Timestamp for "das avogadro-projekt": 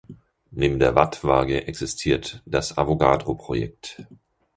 2.47-4.03